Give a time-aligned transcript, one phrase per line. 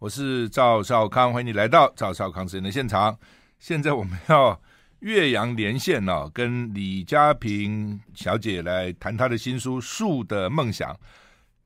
[0.00, 3.18] 我是赵少康，欢迎你来到赵少康时间的现场。
[3.58, 4.56] 现在我们要
[5.00, 10.92] 岳阳连线呢、哦，跟李嘉平小姐来谈她的新书《树的梦想》。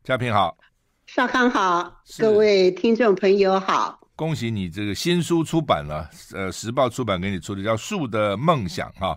[0.02, 0.56] 嘉平好，
[1.04, 9.14] 少康好，各位听众朋友好，恭喜你这个新书出版了，呃，时报出版给你出的叫《树的梦想》哈。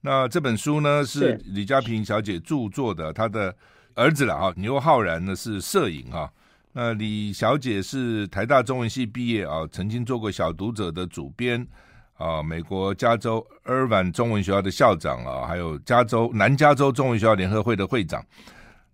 [0.00, 3.54] 那这本书呢是李嘉平小姐著作的，她的
[3.94, 6.28] 儿子了哈，牛浩然呢是摄影哈。
[6.72, 11.66] 那李小姐是台大中文系毕业啊，曾经做过小读者的主编
[12.14, 18.24] 啊，美国加州尔湾中文学校的校长啊，还有加州南加州中文学校联合会的会长。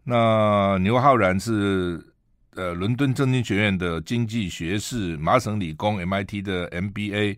[0.05, 2.03] 那牛浩然是
[2.55, 7.37] 呃伦敦政经学院的经济学士，麻省理工 MIT 的 MBA，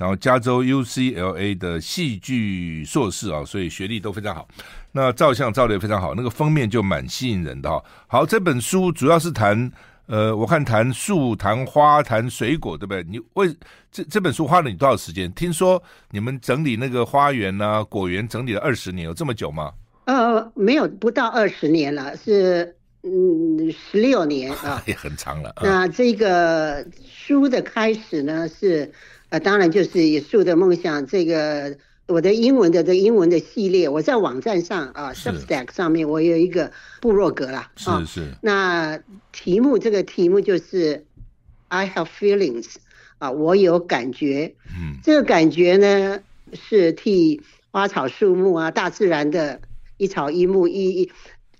[0.00, 4.48] 然后加州 UCLA 的戏剧硕士啊，所以学历都非常好。
[4.92, 7.84] 那照相照的也非常好，那个封面就蛮吸引人的哈。
[8.06, 9.70] 好，这本书主要是谈，
[10.06, 13.04] 呃，我看谈树、谈花、谈水果，对不对？
[13.10, 13.54] 你为
[13.92, 15.30] 这这本书花了你多少时间？
[15.34, 19.70] 听说你们整理那个花园啊、果园整理了二十年，有这么久吗？
[20.06, 25.54] 呃，没有，不到二十年了，是嗯十六年啊， 也很长了。
[25.62, 28.90] 那这个书的开始呢，是
[29.30, 31.76] 呃，当然就是《树的梦想》这个。
[32.06, 37.70] 我的英文的这英文的系列，我在网站上啊，Substack 上面我有一个部落格啦。
[37.76, 38.34] 是是。
[38.42, 38.98] 那
[39.30, 41.06] 题目这个题目就是
[41.68, 42.74] I have feelings
[43.18, 44.52] 啊，我有感觉。
[44.76, 44.96] 嗯。
[45.04, 46.18] 这个感觉呢，
[46.52, 49.60] 是替花草树木啊，大自然的
[49.96, 51.12] 一草一木一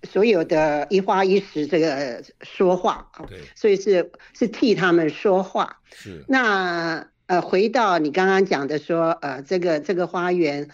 [0.02, 3.08] 所有的一花一石这个说话。
[3.28, 3.38] 对。
[3.55, 5.77] 所以是是替他们说话。
[5.94, 6.24] 是。
[6.27, 7.06] 那。
[7.31, 10.69] 呃，回到你刚刚讲的说，呃，这个这个花园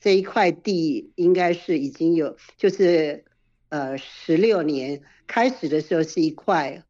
[0.00, 3.26] 这一块地应该是已经有，就是
[3.68, 6.82] 呃十六年开始的时候是一块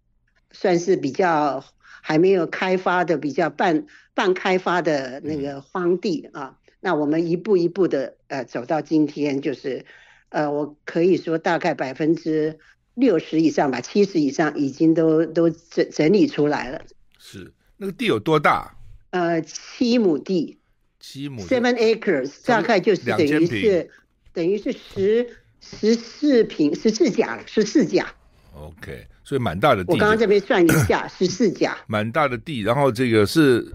[0.52, 6.56] 算是比较还没有开发的比较半半开发的那个荒地啊。
[6.78, 9.84] 那我们一步一步的呃走到今天，就是
[10.28, 12.56] 呃我可以说大概百分之
[12.94, 16.82] 六十以上吧，七十以上已经都都整整理出来了。
[17.18, 18.76] 是那个地有多大？
[19.10, 20.58] 呃，七亩地，
[21.00, 23.90] 七亩，seven acres，大概就是等于是
[24.32, 25.26] 等于是十
[25.60, 28.06] 十四平，十四甲，十四甲。
[28.54, 29.92] OK，所以蛮大的地。
[29.92, 32.60] 我刚刚这边算一下，十四甲，蛮大的地。
[32.60, 33.66] 然后这个是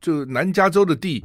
[0.00, 1.24] 就南加州的地，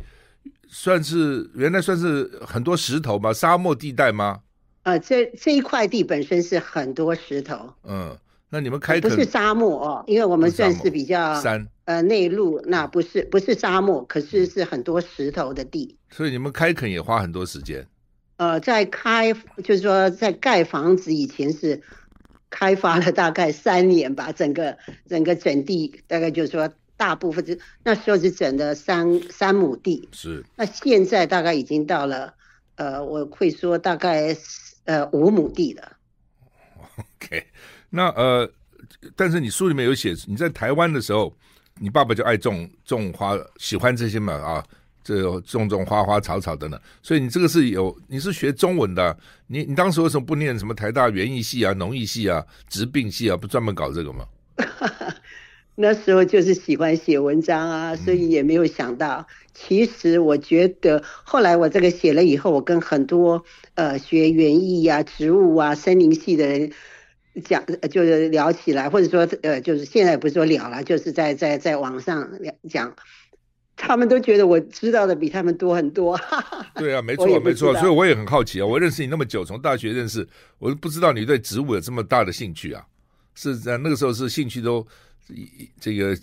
[0.67, 3.31] 算是原来算是很多石头吗？
[3.31, 4.41] 沙漠地带吗？
[4.83, 7.73] 呃，这这一块地本身是很多石头。
[7.83, 8.17] 嗯。
[8.49, 15.97] 那你们开垦不是沙漠哦，因为我们算是比较山呃内陆，那不是不是沙漠，可是是很多石头的地。
[16.09, 17.87] 所以你们开垦也花很多时间。
[18.35, 19.31] 呃，在开
[19.63, 21.81] 就是说在盖房子以前是
[22.49, 24.77] 开发了大概三年吧，整个
[25.07, 30.09] 整个整地大概就是说大部分是那时候是整的三三亩地。
[30.11, 30.43] 是。
[30.57, 32.33] 那现在大概已经到了
[32.75, 34.35] 呃，我会说大概
[34.83, 35.93] 呃五亩地了。
[37.15, 37.47] OK。
[37.89, 38.51] 那呃，
[39.15, 41.33] 但是你书里面有写，你在台湾的时候，
[41.79, 44.63] 你爸爸就爱种种花，喜欢这些嘛啊，
[45.03, 46.79] 这种种花花草草的呢。
[47.01, 49.17] 所以你这个是有，你是学中文的，
[49.47, 54.25] 你你当时为什么不念什么台大园艺系啊、农艺系啊、植病系啊，不专门搞这个吗？
[55.75, 59.19] 那时候就是喜欢写文章啊，所以也没有想到。
[59.19, 63.45] 嗯、其实我觉得，后来我这个写了以后，我跟很多
[63.75, 66.71] 呃学园艺啊、植物啊、森林系的人。
[67.43, 72.27] 讲就是聊起来，或者说呃，就是现在不是说聊了，就是在在在网上
[72.69, 72.95] 讲，
[73.75, 76.19] 他们都觉得我知道的比他们多很多。
[76.75, 78.65] 对啊，没错没错，所以我也很好奇啊。
[78.65, 80.27] 我认识你那么久，从大学认识，
[80.57, 82.83] 我都不知道你对植物有这么大的兴趣啊。
[83.35, 84.85] 是在那个时候是兴趣都
[85.79, 86.17] 这个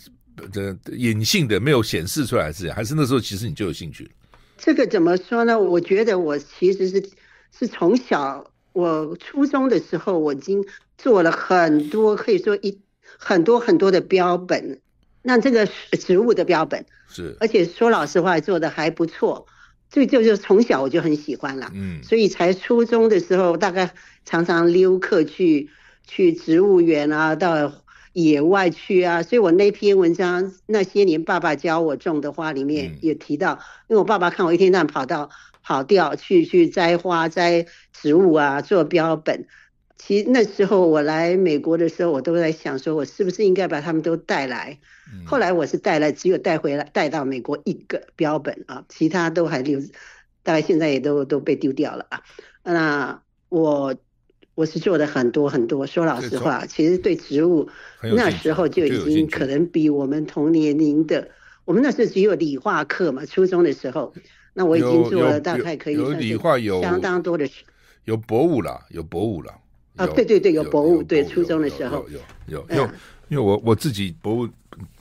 [0.52, 4.10] 这隐性的没有显示出来是，还是那时候其实你就有兴趣？
[4.58, 5.58] 这个怎么说呢？
[5.58, 7.10] 我觉得我其实是
[7.56, 8.50] 是从小。
[8.72, 10.60] 我初中的时候，我已经
[10.97, 12.81] 做了很多，可以说一
[13.19, 14.81] 很多很多的标本。
[15.22, 15.66] 那这个
[15.99, 19.46] 植物的标本是，而且说老实话，做的还不错。
[19.91, 23.94] 所以就是从小我就很喜欢了，嗯，所以才初中的时候，大概
[24.25, 25.70] 常常溜课去
[26.06, 27.73] 去植物园啊，到
[28.12, 29.23] 野外去啊。
[29.23, 33.58] 所以我那篇文章那些年爸爸教我种的花里面也提到，
[33.88, 35.31] 因为我爸爸看我一天到晚跑到。
[35.67, 39.46] 跑掉去去摘花摘植物啊，做标本。
[39.96, 44.79] 其实那时候我来美国的时候，我都在想说，我是不是应该把他们都带来。
[45.12, 49.81] 嗯、后来我是带来，只有带回来带到美国一个标本啊，其他都还留，
[50.43, 52.23] 大概现在也都都被丢掉了啊。
[52.64, 53.94] 那我
[54.55, 55.87] 我是做的很多很多。
[55.87, 57.69] 说老实话，其实对植物
[58.02, 61.31] 那时候就已经可能比我们同年龄的，
[61.64, 64.12] 我们那时候只有理化课嘛，初中的时候，
[64.55, 66.38] 那我已经做了大概可以算是
[66.82, 67.64] 相当多的事。
[68.05, 69.55] 有博物了，有博物了。
[69.96, 72.82] 啊，对对对，有博物，对，初中的时候有有有，
[73.29, 74.49] 因为我我自己博物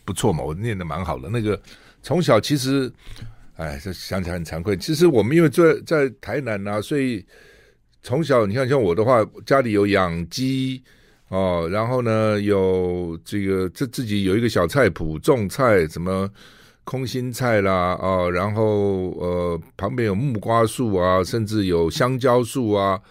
[0.05, 1.29] 不错嘛，我念的蛮好的。
[1.29, 1.59] 那个
[2.03, 2.91] 从小其实，
[3.55, 4.77] 哎，这想起来很惭愧。
[4.77, 7.25] 其实我们因为在在台南啊，所以
[8.03, 10.83] 从小你看像我的话，家里有养鸡
[11.29, 16.29] 哦，然后呢有这个这自己有一个小菜圃，种菜什么
[16.83, 23.01] 空心菜啦哦，然后呃旁边有木瓜树啊，甚至有香蕉树啊。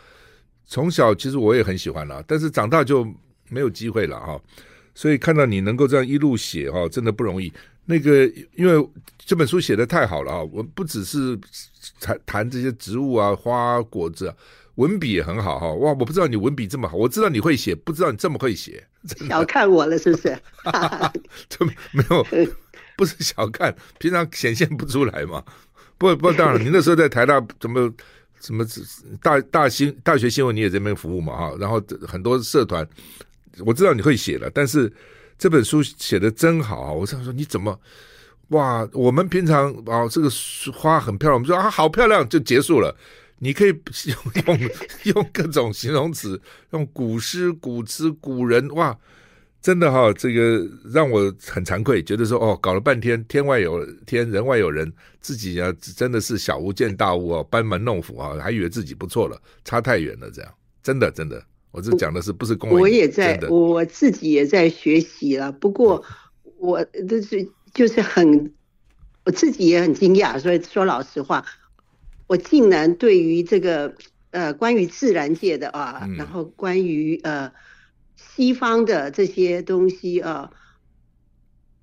[0.72, 3.06] 从小其实我也很喜欢啦，但是长大就
[3.50, 4.40] 没有机会了哈。
[4.94, 7.52] 所以看到你能够这样一路写哈，真的不容易。
[7.84, 8.24] 那个
[8.54, 8.88] 因为
[9.18, 11.38] 这本书写的太好了啊，我不只是
[12.00, 14.34] 谈谈这些植物啊、花果子啊，
[14.76, 15.70] 文笔也很好哈。
[15.74, 18.82] 哇，我不知道你文笔这么好，我知道你会写，不知道你这么会写。
[19.28, 20.34] 小看我了是不是？
[21.50, 22.26] 这没有，
[22.96, 25.44] 不是小看，平常显现不出来嘛。
[25.98, 27.92] 不不，当然你那时候在台大怎么？
[28.42, 28.66] 什么
[29.22, 32.86] 大大新大学新闻你也在这边服务嘛哈，然后很多社团，
[33.64, 34.92] 我知道你会写了，但是
[35.38, 37.80] 这本书写得真好，我想说你怎么
[38.48, 38.86] 哇？
[38.92, 40.28] 我们平常啊这个
[40.74, 42.94] 花很漂亮，我们说啊好漂亮就结束了，
[43.38, 44.70] 你可以用用
[45.14, 46.40] 用各种形容词，
[46.72, 48.98] 用古诗古词古人哇。
[49.62, 62.70] 真的哈、哦，这个让我很惭愧，觉得说哦，搞了半天天外有天，人外有人，自己啊真的是小巫见大巫哦，班门弄斧啊，还以为自己不错了，差太远了，这样真的真的，我这讲的是不是公？
[62.70, 65.52] 我也在，我自己也在学习了。
[65.52, 66.04] 不过
[66.58, 68.52] 我都是就是很，
[69.24, 71.46] 我自己也很惊讶，所以说老实话，
[72.26, 73.94] 我竟然对于这个
[74.32, 77.52] 呃关于自然界的啊，嗯、然后关于呃。
[78.34, 80.50] 西方的这些东西啊，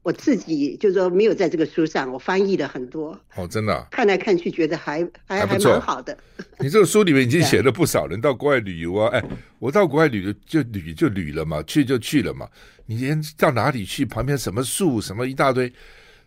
[0.02, 3.20] 我自己就是说没有在这个书上，我翻译了很多。
[3.36, 6.18] 哦，真的、啊，看来看去觉得还还还蛮好的。
[6.60, 9.24] 你这个书里面已经 写了不少人到国外旅游啊，哎，
[9.60, 12.48] 我到国外旅游就旅就旅了嘛，去就去了嘛。
[12.86, 15.72] 你连到哪里去，旁边什么树什么一大堆，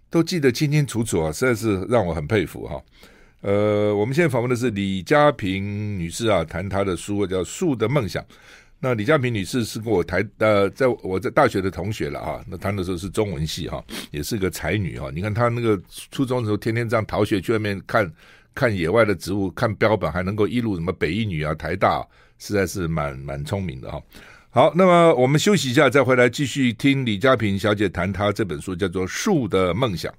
[0.09, 2.81] 都记得清清楚楚啊，实在是让我很佩服哈。
[3.41, 8.23] 呃，我们现在访问的是李嘉平女士啊，谈她的书叫《树的梦想》。
[8.85, 12.45] 那李嘉平女士是跟我台呃，在我在大学的同学了哈。
[12.49, 13.81] 那她那时候是中文系哈，
[14.11, 15.09] 也是个才女哈。
[15.15, 15.81] 你看她那个
[16.11, 18.13] 初中的时候，天天这样逃学去外面看
[18.53, 22.05] 看野外的植物，看标本，还能够一路什么北一女啊、台大，
[22.39, 24.03] 实在是蛮蛮聪明的哈。
[24.51, 30.13] 好，那么我们休息一下，再回来继续听李嘉平小姐谈她这本书，叫做《树的梦想》。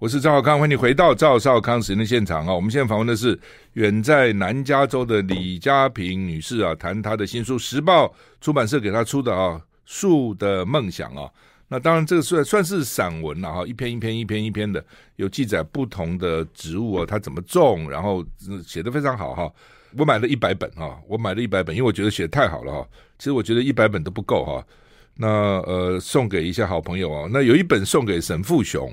[0.00, 2.54] 我是赵少康，欢迎你回到赵少康时的现场啊！
[2.54, 3.38] 我们现在访问的是
[3.74, 8.10] 远在南加州的李佳平女士啊，谈她的新书，时报
[8.40, 11.30] 出版社给她出的啊《树的梦想》啊。
[11.68, 14.82] 那当然这个算算是散文了哈，一篇一篇一篇一篇的，
[15.16, 18.24] 有记载不同的植物啊，它怎么种，然后
[18.66, 19.52] 写得非常好哈。
[19.98, 22.88] 我买了一百本啊，我买了一百本，因为我觉得写得太好了哈。
[23.18, 24.66] 其实我觉得一百本都不够哈。
[25.14, 25.28] 那
[25.66, 27.28] 呃，送给一些好朋友啊。
[27.30, 28.90] 那有一本送给沈富雄。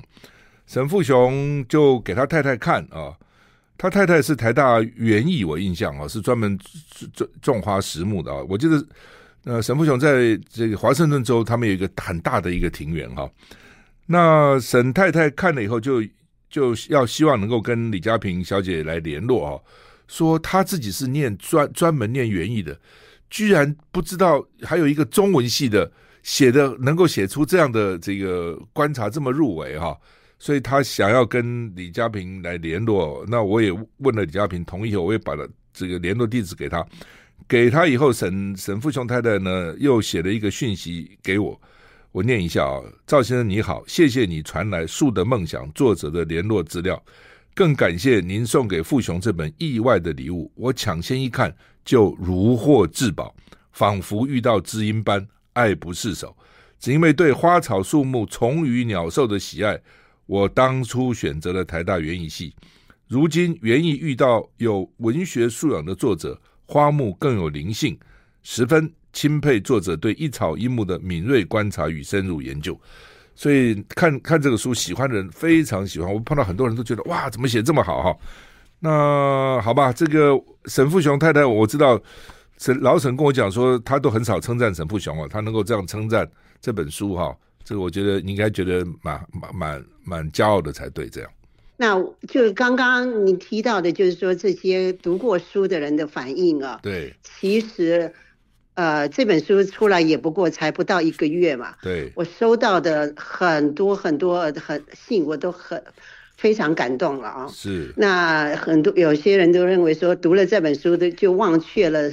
[0.68, 3.16] 沈富雄就给他太太看啊，
[3.78, 6.60] 他太太是台大园艺，我印象啊是专门
[7.14, 8.44] 种种花实木的啊。
[8.50, 8.86] 我记得
[9.46, 13.30] 呃，沈富雄在这个华盛顿州，他们有一个很大的一个庭园哈。
[14.06, 16.04] 那沈太太看了以后，就
[16.50, 19.52] 就要希望能够跟李嘉平小姐来联络啊，
[20.10, 22.78] 说她自己是念专专门念园艺的，
[23.30, 25.90] 居然不知道还有一个中文系的
[26.24, 29.98] 写的能够写出这样的这个观察这么入围哈。
[30.40, 36.86] 所以他想要跟李嘉平来联络，那我也问了李嘉平，同意后，我也把了这个联络地址给他。
[37.48, 41.60] 给他以后，沈沈富雄太太呢又写了一个讯息给我，
[42.12, 47.02] 我念一下啊，赵先生你好，谢谢你传来《树的梦想》作者的联络资料，
[47.56, 53.34] 更感谢您送给富雄这本意外的礼物，我抢先一看就如获至宝，
[53.72, 56.36] 仿佛遇到知音般爱不释手，
[56.80, 59.80] 只因为对花草树木、虫鱼鸟兽的喜爱。
[60.28, 62.54] 我当初选择了台大园艺系，
[63.08, 67.98] 如今园艺遇到有文学素养的作者，花木更有灵性，
[68.44, 72.80] 十分钦佩作者对一草一木的敏锐观察与深入研究。
[73.36, 76.14] 所以看看这个书，喜欢的人非常喜欢。
[76.14, 78.18] 我碰到很多人都觉得哇，怎么写这么好哈？
[78.80, 82.00] 那好吧，这个沈富雄太太，我知道
[82.58, 86.30] 沈老沈跟我讲说，他都很少称赞沈富雄啊，他能够这样称赞
[86.60, 87.34] 这本书哈。
[87.68, 91.30] 这个我觉得你应该觉得蛮蛮蛮蛮骄傲的才对，这样。
[91.76, 96.80] 那就刚刚你提到的，就是说这些读过书的人的反应啊。
[96.82, 97.14] 对。
[97.22, 98.14] 其实，
[98.76, 101.76] 呃，这本书出来也不过才不到一个月嘛。
[101.82, 102.10] 对。
[102.16, 105.84] 我收到的很多很多很信，我都很
[106.38, 107.48] 非常感动了啊。
[107.52, 107.94] 是。
[107.98, 112.10] 那很多有些人都认为说，读了这本书的就忘却了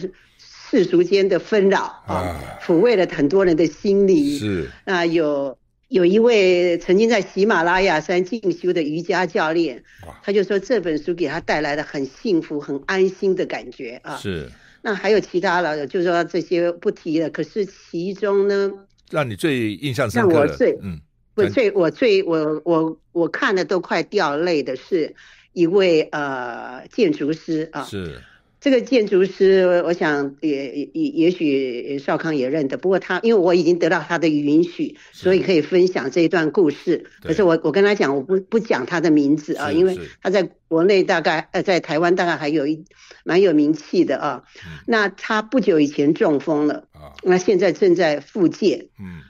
[0.74, 4.38] 世俗间的纷扰啊，抚慰了很多人的心灵。
[4.38, 4.68] 是。
[4.84, 5.56] 那有。
[5.88, 9.84] 有一位曾经在喜马拉雅山进修的瑜伽教练，
[10.24, 14.16] 他就说这本书给他带来了很幸福、很安心的感觉啊。
[14.16, 14.50] 是。
[14.82, 17.30] 那还有其他的，就是说这些不提了。
[17.30, 18.72] 可是其中呢，
[19.10, 21.00] 让你最印象深刻的，让我最嗯，
[21.36, 25.14] 我最我最我我我看的都快掉泪的是
[25.52, 27.84] 一位呃建筑师啊。
[27.84, 28.20] 是。
[28.64, 37.04] 这个建筑师，我想也也也许少康也认得，不过他因为我已经得到他的允许，所以可以分享这一段故事。
[37.20, 42.82] 可是我我跟他讲，我不不讲他的名字啊，因为他在国内大概呃在台湾大概还有一
[43.22, 44.42] 蛮有名气的啊。
[44.86, 48.86] 那他不久以前中风了啊，那现在正在复健。
[48.98, 49.20] 嗯，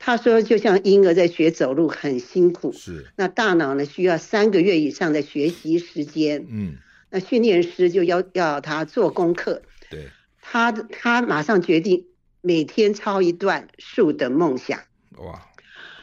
[0.00, 2.72] 他说就像婴儿在学走路，很辛苦。
[2.72, 6.44] 是，那大脑呢需要三个月以上的学习时间。
[6.50, 6.74] 嗯。
[7.12, 10.08] 那训练师就要要他做功课，对，
[10.40, 12.06] 他他马上决定
[12.40, 14.78] 每天抄一段树的梦想。
[15.18, 15.48] 哇，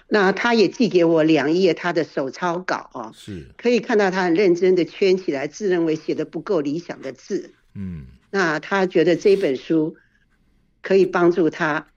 [0.09, 7.53] 那他也寄给我两页他的手抄稿啊，是，可以看到他很认真的圈起来自认为写的不够理想的字。
[7.73, 9.95] 嗯，那他觉得这本书
[10.81, 11.87] 可以帮助他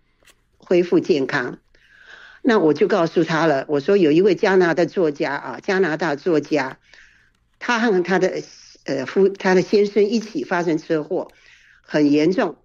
[0.56, 1.58] 恢复健康。
[2.42, 6.78] 那我就告诉他了，我说有一位加拿大作家啊，加拿大作家，
[7.58, 8.40] 他和他的。
[8.90, 11.30] 呃，夫他的先生一起发生车祸，
[11.80, 12.56] 很严重。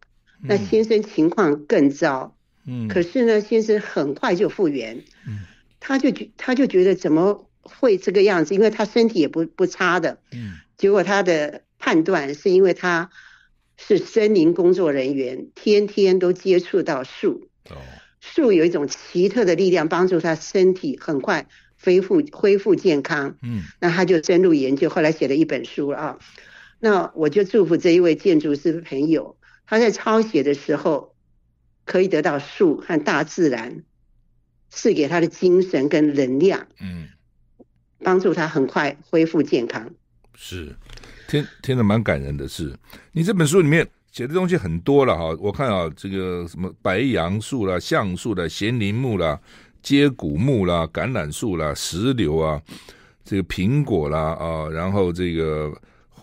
[0.41, 2.35] 那先生情况更糟。
[2.65, 2.87] 嗯。
[2.87, 5.03] 可是呢，先生很快就复原。
[5.27, 5.39] 嗯。
[5.79, 8.55] 他就觉他就觉得怎么会这个样子？
[8.55, 10.17] 因为他身体也不不差的。
[10.31, 10.55] 嗯。
[10.77, 13.11] 结果他的判断是因为他
[13.77, 17.49] 是森林工作人员，天天都接触到树。
[17.69, 17.77] 哦。
[18.19, 21.47] 树有一种奇特的力量，帮助他身体很快。
[21.85, 26.17] 恢复恢复健康，嗯，那他就深入研究，后来写了一本书啊。
[26.79, 29.37] 那我就祝福这一位建筑师的朋友，
[29.67, 31.15] 他在抄写的时候，
[31.85, 33.83] 可以得到树和大自然
[34.69, 37.07] 赐给他的精神跟能量，嗯，
[37.99, 39.91] 帮助他很快恢复健康。
[40.35, 40.75] 是，
[41.27, 42.75] 听听得蛮感人的是，
[43.13, 45.37] 你这本书里面写的东西很多了哈。
[45.39, 49.39] 我看啊，这个什么白杨树啦、橡树啦、咸林木啦。
[49.85, 52.59] 接骨木啦、橄榄树啦、石榴啊，
[53.23, 55.71] 这个苹果啦啊，然后这个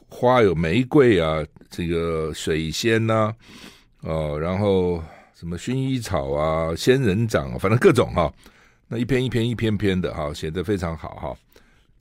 [0.08, 1.38] 花有玫瑰啊，
[1.70, 3.34] 这个水仙呐、啊，
[4.00, 5.00] 哦、然后
[5.32, 8.32] 什么薰衣草啊、仙人掌，反正各种哈、
[8.88, 11.36] 那一篇一篇一篇篇的哈、写得非常好哈、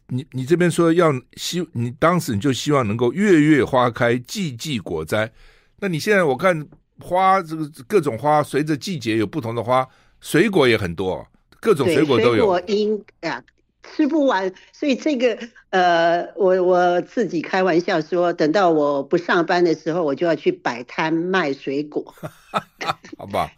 [0.08, 5.32] 你你这边说要希，你当时你就希望能够月月花开，季季果栽。
[5.80, 6.68] 那你现在我看
[7.00, 9.88] 花这个各种花，随着季节有不同的花，
[10.22, 11.24] 水果也很多。
[11.62, 13.41] 各种水果都有，水果应呀
[13.84, 15.38] 吃不完，所以这个
[15.70, 22.13] 呃，我我自己开玩笑说，等到我不上班的时候，我就要去摆摊卖水果，
[23.18, 23.51] 好吧，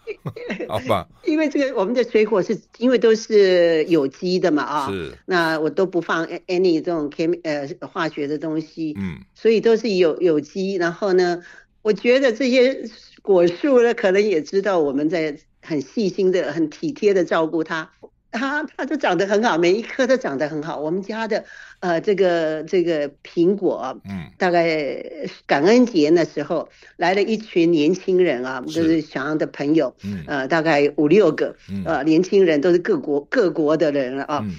[0.67, 11.41] 好吧， 因为这个我们的水果是因为都是有机的嘛啊，是，那我都不放 any 这种 chem 呃化学的东西，嗯，所以都是有有机，然后呢，
[11.81, 12.83] 我觉得这些
[13.21, 15.37] 果树呢，可能也知道我们在。
[15.63, 17.89] 很细心的、很体贴的照顾它，
[18.31, 20.79] 它它都长得很好，每一棵都长得很好。
[20.79, 21.43] 我们家的
[21.79, 25.03] 呃这个这个苹果，嗯，大概
[25.45, 26.67] 感恩节那时候
[26.97, 31.83] 来了一群年轻人啊，就是小杨的朋友，嗯，呃，大概五六个，嗯。
[31.85, 34.55] 呃，年轻人都是各国各国的人了啊，嗯，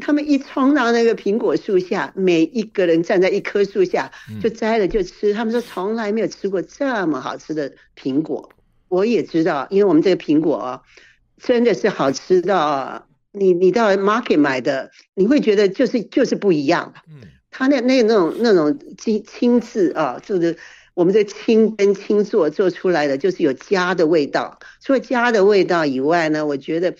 [0.00, 8.48] 他们一冲到那个苹果树下，每一个人站在一棵树下就摘了就吃，他们说从来没有吃过这么好吃的苹果。
[8.88, 10.82] 我也知道，因为我们这个苹果
[11.36, 16.94] 真的是好吃到你，你到 market 买的，你会觉得就是就是不一样。
[17.06, 20.56] 嗯，他那那那种那种亲亲自啊，就是
[20.94, 24.58] 我们这亲耕亲做做出来的，就是有家的味道。
[24.80, 26.94] 除了家的味道以外呢，我觉得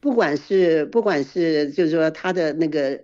[0.00, 3.00] 不管是不管是就是说它的那个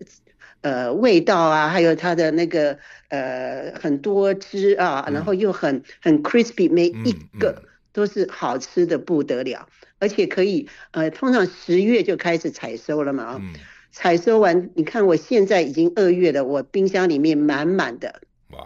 [0.63, 2.79] 呃味道啊，还有它的那个
[3.09, 7.65] 呃很多汁啊，然后又很很 crispy，每一个。
[7.93, 9.67] 都是好吃的不得了，
[9.99, 13.53] 而且可以呃，通常十月就开始采收了嘛，嗯，
[13.91, 18.21] 采收完，你看我现在已经二月了，我冰箱里面满满的，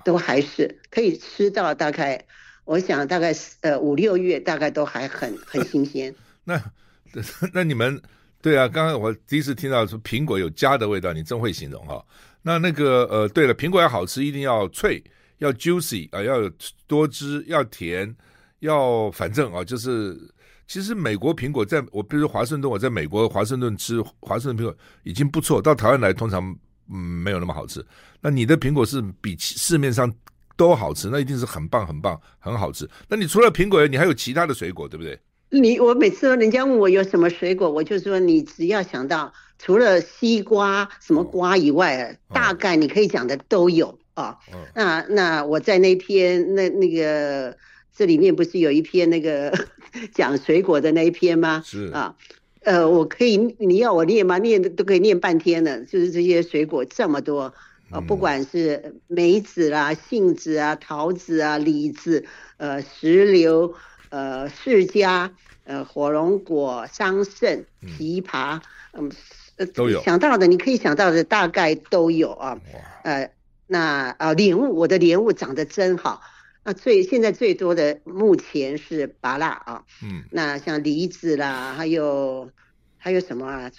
[0.05, 2.25] 都还是可以吃到，大概
[2.65, 6.15] 我想大概呃五六月大概都还很很新鲜。
[6.45, 6.63] 那
[7.53, 8.01] 那你们
[8.41, 12.05] 对啊，刚刚我第一次听到说苹果有家的味道，你真会形容哈。
[12.43, 15.01] 那那个呃，对了，苹果要好吃，一定要脆，
[15.39, 16.51] 要 juicy 啊、呃，要有
[16.89, 18.17] 多汁，要甜，
[18.63, 20.19] 要反正啊，就是
[20.67, 26.43] 其实美国苹果在我比如说华盛顿，我在美国华盛顿吃华盛顿苹果已经不错，到台湾来通常
[26.91, 27.85] 嗯没有那么好吃。
[28.21, 30.13] 那你的苹果是比市面上
[30.57, 32.89] 都好吃，那一定是很棒很棒很好吃。
[33.09, 35.19] 那你除了苹果，你还有其他的水果，对不对？
[35.51, 44.39] 你我每次人家问我有什么水果，我就说你只要想到除了西瓜什么瓜以外，哦、大概你可以讲的都有啊。
[44.51, 47.55] 哦哦、那那我在那篇那那个
[47.95, 49.53] 这里面不是有一篇那个
[50.15, 51.63] 讲水果的那一篇吗？
[51.65, 52.17] 是啊，
[52.63, 54.39] 呃，我可以你要我念吗？
[54.39, 55.81] 念都可以念半天了。
[55.85, 57.53] 就是这些水果这么多
[57.91, 62.25] 啊，不管是梅子啦、杏子啊、桃子啊、李子、
[62.57, 63.75] 呃石榴。
[64.15, 65.31] 呃，释迦，
[65.65, 67.65] 呃，火龙果、桑葚、
[67.99, 68.61] 枇杷，
[68.93, 69.11] 嗯，
[69.57, 72.61] 呃，都有想到的，你可以想到的大概都有啊。
[73.05, 73.31] 呃，
[73.67, 76.21] 那啊，莲雾，我的莲雾长得真好。
[76.65, 79.85] 那最现在最多的目前是芭乐啊。
[80.03, 80.25] 嗯。
[80.31, 82.51] 那像梨子啦，还有
[82.97, 83.73] 还有什么啊？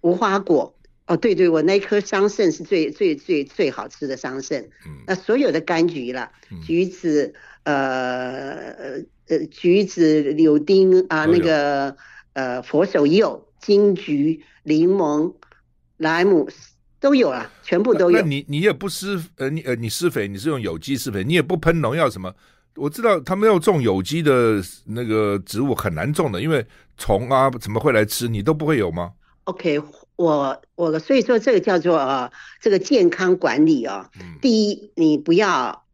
[0.00, 0.74] 无花果。
[1.06, 4.60] 哦，对对，我那颗桑葚是最最最最好吃的桑葚。
[4.86, 5.02] 嗯。
[5.06, 6.32] 那所有的柑橘啦，
[6.64, 9.02] 橘子，呃。
[9.30, 11.94] 呃，橘子、柳丁啊，那个
[12.32, 15.34] 呃，佛手柚、金桔、柠檬、
[15.98, 16.48] 莱姆
[17.00, 18.18] 都有啊，全部都有。
[18.18, 22.32] 那你你也不施呃，你呃你施肥，你是用有机施肥，你也不喷农药什么？
[22.76, 26.64] 我知道他们要种有机的那个植物很难种的，因为
[26.96, 28.28] 虫啊怎么会来吃？
[28.28, 29.12] 你都不会有吗
[29.44, 29.80] ？OK，
[30.16, 34.08] 我我所以说这个叫做呃这个健康管理啊。
[34.20, 34.38] 嗯。
[34.40, 35.84] 第一，你不要。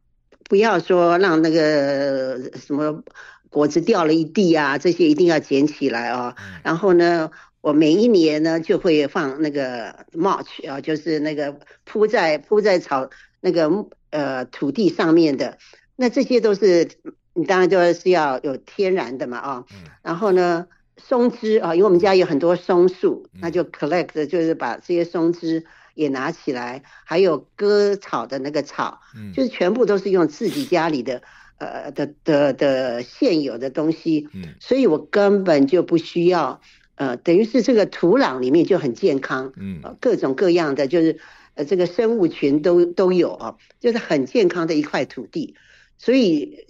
[0.46, 3.02] 不要说让那个什么
[3.48, 6.36] 果子掉了一地啊，这些一定要捡起来哦。
[6.62, 7.30] 然后呢，
[7.64, 13.08] 我每一年呢就会放那个 mulch 啊，就是那个铺在铺在草
[13.40, 15.56] 那个呃土地上面的。
[15.96, 16.86] 那这些都是
[17.32, 19.64] 你当然就是要有天然的嘛啊。
[20.02, 20.66] 然后呢，
[20.98, 25.64] 松枝啊，因为我们家有很多松树，那就 collect 就是把这些松枝。
[25.94, 31.22] 也拿起来，还有割草的那个草，嗯，就是全部都是用自己家里的，
[31.58, 36.60] 呃的的的现有的东西，嗯，所以我根本就不需要，
[36.96, 41.18] 呃，等于是这个土壤里面就很健康，嗯，各种各样的就是，
[41.54, 45.54] 呃，这个生物群都都有啊，就是很健康的一块土地，
[45.98, 46.66] 所以，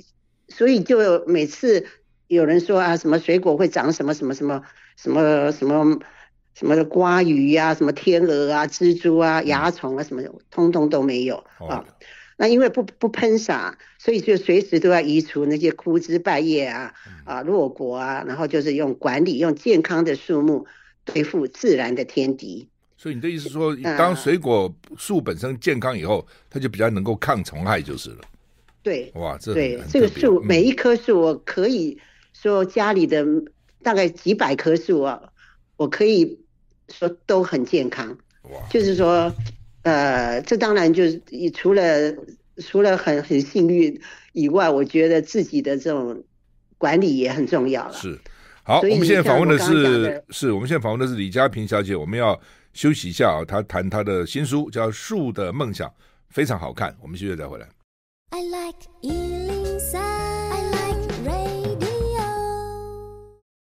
[0.49, 1.87] 所以就每次
[2.27, 4.63] 有人说啊，什么水果会长什么什么什么
[4.97, 6.01] 什么什么。
[6.57, 11.85] 什么的瓜鱼呀、啊，什么天鹅啊、蜘蛛啊、蚜虫啊，什么，通通都没有啊。
[12.37, 16.93] 那因为不不喷洒，所以就随时都要移除那些枯枝败叶啊、
[17.25, 20.67] 啊落果啊，然后就是用管理，用健康的树木
[21.05, 22.69] 对付自然的天敌。
[22.97, 28.19] 所以你的意思说，当水果树本身健康以后，它就比较能够抗虫害，就是了。
[28.83, 31.99] 对，哇，这对这个树，每一棵树，我可以
[32.33, 33.27] 说家里的
[33.83, 35.21] 大概几百棵树啊，
[35.77, 36.39] 我可以。
[36.91, 39.33] 说都很健康，哇就是说，
[39.85, 41.23] 呃，这当然就是
[41.55, 41.85] 除了
[42.59, 43.99] 除了很很幸运
[44.33, 46.25] 以外，我觉得自己的这种
[46.79, 47.93] 管理也很重要了。
[47.93, 48.19] 是，
[48.63, 52.39] 好，我们现在访问的是，是我们现在访问的是李佳平小姐，我们要
[52.73, 55.89] 休息一下啊，她谈她的新书叫《树的梦想》，
[56.31, 57.69] 非常好看，我们休息再回来。
[58.31, 58.89] I like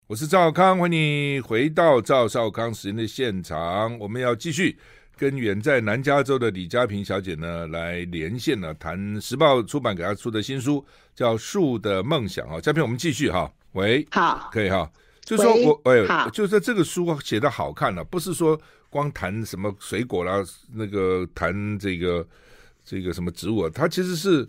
[0.07, 3.99] 我是赵康，欢迎你回到赵少康时间的现场。
[3.99, 4.77] 我们要继续
[5.23, 12.61] 跟远在南加州的李嘉平小姐呢来连线呢，谈时报出版给她出的新书，叫《树的梦想》啊。
[12.61, 13.49] 佳平，我们继续哈。
[13.75, 14.91] 喂，好，可以哈。
[15.25, 22.27] 就是说我哎，就是说这个书写的好看了，不是说光谈什么水果啦，那个谈这个
[22.85, 24.49] 这个什么植物啊，它其实是。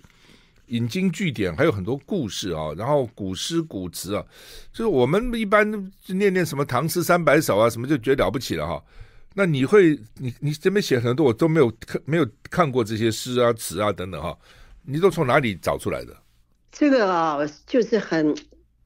[0.68, 4.24] 引经据典，还有很多故事啊，然后古诗古词啊，
[4.72, 5.70] 就是我们一般
[6.08, 8.82] 念念什么唐诗三百首啊，什么就觉得了不起了哈。
[9.34, 14.38] 那你会，你你这边写很多，我都没有看，没有看过这些诗啊词啊等等哈，
[14.86, 16.16] 你都从哪里找出来的？
[16.72, 18.36] 这个啊，就是很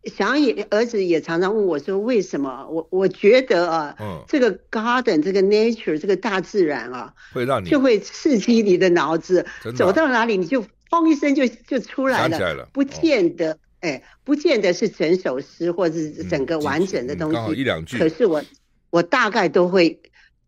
[0.06, 2.68] 想也，儿子也常常问我说，为什么？
[2.70, 10.64] 我我觉得啊，嗯，这个 garden，这个 nature，这个大自然啊，会让你就会刺激你的脑子，走到哪里你就。
[10.90, 18.00] 砰一声就就出来了，了不见得，哎、不见得是整首诗或者是整个完整的东西，嗯、一两句。
[18.00, 18.42] 可是我
[18.90, 20.00] 我大概都会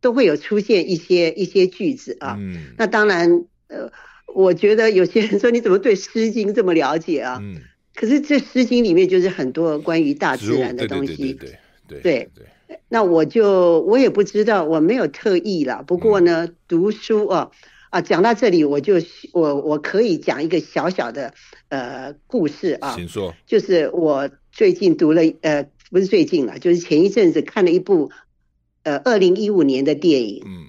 [0.02, 2.36] 都会有出现一些一些句子啊。
[2.40, 2.74] 嗯。
[2.78, 3.92] 那当然，呃，
[4.34, 7.40] 我觉得有些人说你怎么对《诗经》这么了解啊？
[7.42, 7.62] 嗯。
[7.96, 11.34] 可是这《诗经》里面就是很多关于大自然的东西。
[11.34, 11.58] 对
[11.88, 12.48] 对对。
[12.88, 15.84] 那我就我也不知道，我没有特意啦。
[15.86, 17.52] 不过呢，嗯、读书啊。
[17.92, 18.98] 啊，讲到这里，我就
[19.34, 21.34] 我我可以讲一个小小的
[21.70, 23.34] 呃故事啊，请说。
[23.48, 28.12] 就是我最近读了呃，不是最近了，就是前一阵子看了一部
[28.90, 30.66] 呃二零一五年的电影，嗯，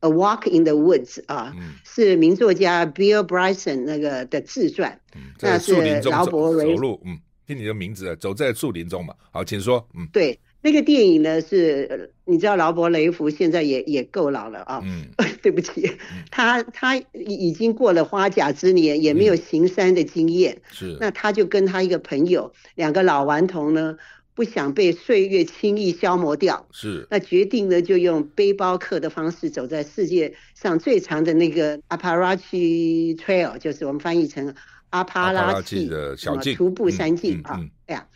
[0.08, 5.72] 《A Walk in the Woods》啊，嗯、是名作家 Bill Bryson 那个的自传，嗯、那是
[6.08, 10.38] 劳勃雷夫，嗯，听你的名字，走在树林中嘛，好，请说，嗯，对。
[10.62, 15.06] 那个电影呢是，你知道劳勃雷福现在也也够老了啊，嗯，
[15.40, 23.96] 对不起，嗯、他他已经过了花甲之年，也没有行山的经验，嗯、是，那他就跟他一个朋友，两个老顽童呢，
[24.34, 34.54] 不想被岁月轻易消磨掉，是，那决定呢就用背包客的方式走在世界上最长的那个阿帕拉契 Trail，就是我们翻译成
[34.90, 36.54] 阿帕拉契的小径。
[36.54, 38.06] 徒步山径啊，哎呀。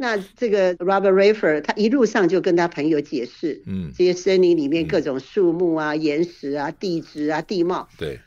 [0.00, 7.88] 那这个 Robert Redford 他一路上就跟他朋友解释，嗯，这些森林里面各种树木啊、嗯、岩石啊、地质啊、地貌。
[7.98, 8.20] 对，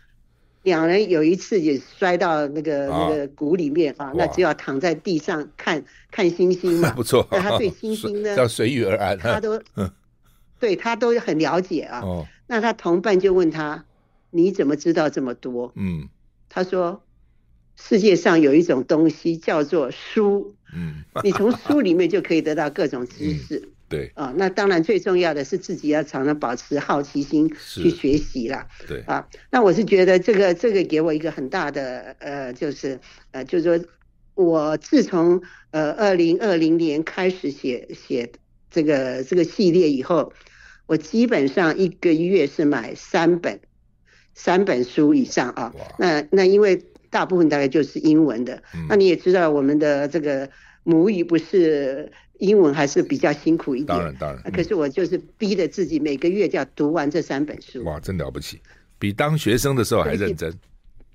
[0.63, 7.28] 两人有一次也摔到那个、啊、那个谷里面啊，那只要躺在地上看看星星嘛， 不错。
[7.32, 9.62] 那他对星星呢，要随遇而安，他都，
[10.60, 12.02] 对他都很了解啊。
[12.02, 13.86] 哦，那他同伴就问他，
[14.30, 15.71] 你怎么知道这么多？
[15.76, 16.08] 嗯，
[16.50, 17.02] 他说。
[17.78, 24.12] 世界上有一种东西叫做书，嗯，你从书里面就可以得到各种知识，嗯、对。
[24.16, 29.02] 啊，那当然最重要的是自己要常常保持好奇心去学习啦，对。
[29.02, 33.00] 啊，那我是觉得这个这个给我一个很大的呃，就是
[33.32, 33.86] 呃，就是说
[34.34, 38.32] 我自从呃二零二零年开始写写
[38.72, 40.34] 这个这个系列以后，
[40.88, 43.60] 我基本上一个月是买三本
[44.34, 46.84] 三本书以上啊，那那因为。
[47.12, 50.50] 大部分大概就是英文的，嗯、那你也知道我们的这个
[50.84, 52.10] 母语不是
[52.42, 53.88] 英文，还是比较辛苦一点。
[53.88, 57.84] 当然当然，可是我就是逼着自己每个月就要读完这三本书。
[57.86, 58.60] 哇，真了不起，
[59.00, 60.54] 比当学生的时候还认真。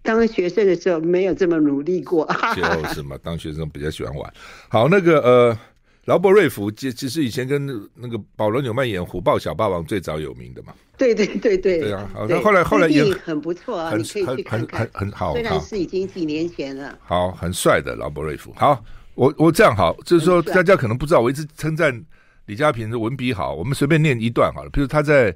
[0.02, 2.24] 当学生的时候没有这么努力过。
[2.54, 4.32] 就是嘛， 当学生比较喜欢玩。
[4.68, 5.58] 好，那个呃。
[6.06, 10.72] 劳勃瑞福其其实以前跟那个保罗纽曼演《虎豹小霸王》最早有名的嘛。
[10.96, 11.80] 对对对对。
[11.80, 15.32] 对啊，好，那后来后来也很不错啊，很你可以去看看，很很很好。
[15.32, 16.96] 虽然是已经几年前了。
[17.02, 18.52] 好，很帅的劳勃瑞福。
[18.54, 18.84] 好，
[19.16, 22.04] 我我这样好，就是说大家可能不知道，我一直称赞
[22.44, 23.54] 李佳平的文笔好。
[23.54, 25.34] 我们随便念一段好了，比如他在，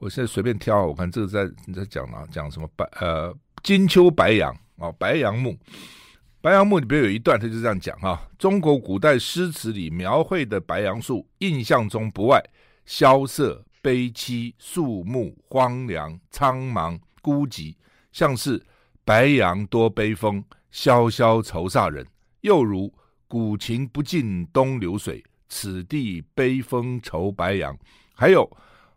[0.00, 5.56] 我现在随便挑，我看这个在在讲哪讲什么白呃金秋白杨啊白杨木。
[6.42, 12.42] 白杨木里边有一段，他就这样讲哈：中国古代诗词里描绘的白杨树，印象中不外
[12.84, 17.76] 萧瑟、悲凄、肃穆、荒凉、苍茫、孤寂，
[18.10, 18.60] 像是
[19.04, 22.02] 白杨多悲风，萧萧愁煞人；
[22.40, 22.92] 又如
[23.30, 27.78] 古琴不尽东流水，此地悲风愁白杨。
[28.12, 28.50] 还有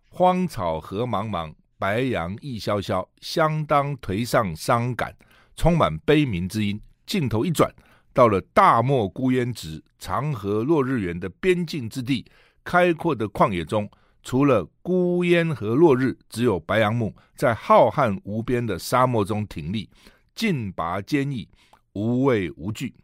[0.10, 5.16] 荒草何茫茫，白杨亦萧萧，相当颓丧伤感，
[5.56, 6.82] 充满悲鸣之音。
[7.06, 7.72] 镜头一转，
[8.12, 12.26] 到了大漠孤烟直、长河落日圆的边境之地，
[12.64, 13.88] 开阔的旷野中，
[14.24, 19.88] 除了孤烟和落日，只有白杨木在浩瀚无边的沙漠中挺立，
[20.34, 21.48] 劲拔坚毅，
[21.94, 22.96] 无畏无惧。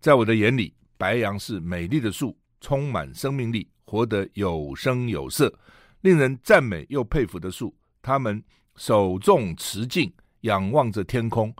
[0.00, 5.52] 在我的眼里，白杨是美丽的树，充满生命力，活得有声有色，
[6.00, 7.74] 令人赞美又佩服的树。
[8.00, 8.42] 他们
[8.76, 10.10] 手种持茎，
[10.40, 11.54] 仰望着天空。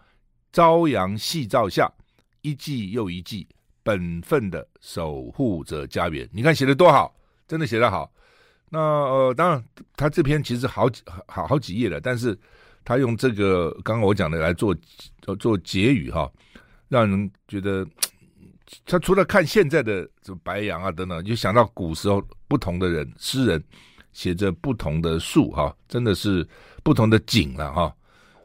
[0.52, 1.92] 朝阳夕照下，
[2.40, 3.46] 一季又一季，
[3.82, 6.26] 本分的守护着家园。
[6.32, 7.14] 你看写的多好，
[7.46, 8.10] 真的写得好。
[8.70, 9.64] 那呃，当然，
[9.96, 12.36] 他这篇其实好几好好几页了，但是
[12.84, 14.74] 他用这个刚刚我讲的来做
[15.38, 16.30] 做结语哈，
[16.88, 17.86] 让人觉得
[18.86, 23.62] 他除了看现在的这白杨啊等等，就想到古时候不同的人诗人
[24.12, 26.46] 写着不同的树哈，真的是
[26.82, 27.94] 不同的景了哈。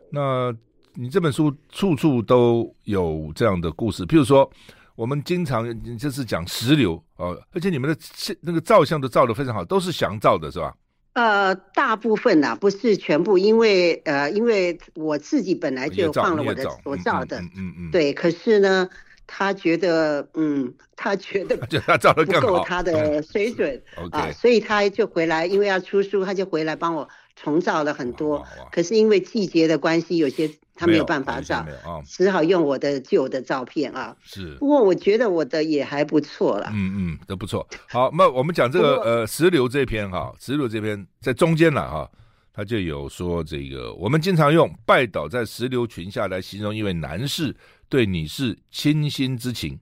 [0.09, 0.55] 那。
[0.97, 4.49] 你这本书处处都有这样的故事，譬如说，
[4.95, 7.97] 我们经常就是讲石榴哦，而且你们的
[8.39, 10.73] 那个照相都照的非常好，都是祥照的是吧？
[11.11, 18.13] 呃，大部分呐、啊，不是全部，因为呃，因为我自己本来就放了我的所照的，嗯嗯嗯，对。
[18.13, 18.87] 可是呢，
[19.27, 28.45] 他觉得，嗯，他觉得他照得不够他的水准啊，所以他就回来，因为要出书，他就回来帮我重照了很多。
[28.71, 30.49] 可是因为季节的关系，有些。
[30.77, 34.13] 他没有办法照，啊、只好用我的旧的照片啊。
[34.21, 36.69] 是，不过我觉得我的也还不错了。
[36.73, 37.65] 嗯嗯，都不错。
[37.87, 42.11] 好，那我们讲这个呃石榴这篇哈，石榴这篇在中间了哈，
[42.53, 47.55] 他就有说这个我们经常用拜倒在石榴裙下来形容一位男士
[47.95, 49.79] 对你是倾心之情。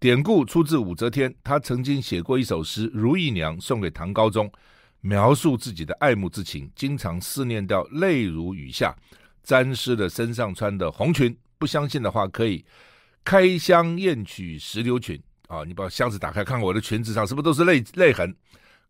[0.00, 4.50] 典故出自武则天，她曾经写过一首诗《如意娘》送给唐高宗，
[5.02, 8.96] 描述自己的爱慕之情，经常思念到泪如雨下。
[9.42, 11.36] 沾湿了身上穿的红裙。
[11.58, 12.64] 不相信的话，可以
[13.22, 15.62] 开箱验取石榴裙啊！
[15.62, 18.34] 你把箱子打开，看看我的裙子上是不是都是泪泪痕？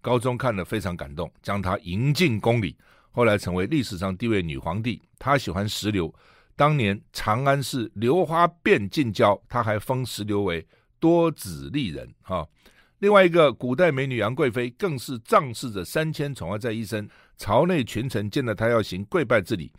[0.00, 2.76] 高宗看了非常感动，将她迎进宫里。
[3.10, 5.02] 后来成为历史上第一位女皇帝。
[5.18, 6.14] 她喜欢石榴，
[6.62, 10.64] 当年长安市榴花遍近郊，他还封石榴为
[11.00, 12.46] 多子丽人哈。
[13.00, 19.72] 另外一个古代美女杨贵妃，更是仗势着三千宠爱在一身，朝内群臣见了她要行跪拜之礼。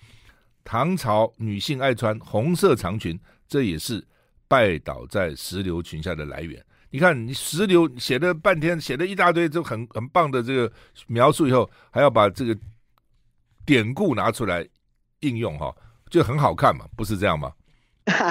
[0.66, 3.18] 唐朝女性爱穿红色长裙，
[3.48, 4.06] 这也是
[4.50, 6.62] 拜倒在石榴裙下的来源。
[6.90, 10.70] 你看，你石榴写了半天，写了一大堆，就很很棒的这个
[11.08, 12.54] 描述，以后还要把这个
[13.66, 14.68] 典故拿出来
[15.22, 15.74] 应用，哈，
[16.14, 17.52] 就很好看嘛，不是这样吗？